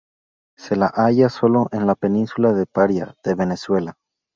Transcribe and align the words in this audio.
Se 0.57 0.75
la 0.75 0.87
halla 0.87 1.29
solo 1.29 1.67
en 1.71 1.85
la 1.85 1.93
Península 1.93 2.53
de 2.53 2.65
Paria 2.65 3.15
de 3.23 3.35
Venezuela. 3.35 3.97